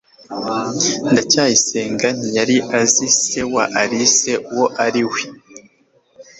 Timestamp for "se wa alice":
3.21-4.33